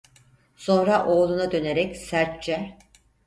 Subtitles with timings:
[0.55, 2.77] Sonra oğluna dönerek, sertçe: